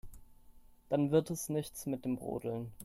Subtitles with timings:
[0.89, 2.71] Dann wird es nichts mit dem Rodeln.